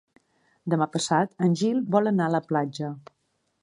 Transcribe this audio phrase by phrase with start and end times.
[0.75, 2.95] Demà passat en Gil vol anar a la platja.